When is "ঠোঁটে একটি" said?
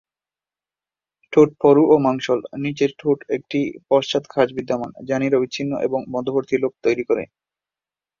2.99-3.59